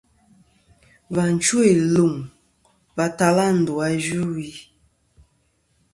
[1.15, 2.13] Và chwo iluŋ
[2.95, 4.47] va tala ndu a yvɨwi.